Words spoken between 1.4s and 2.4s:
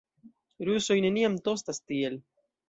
tostas tiel.